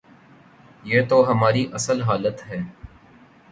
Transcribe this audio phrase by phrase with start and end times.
[0.83, 2.59] یہ تو ہماری اصل حالت ہے۔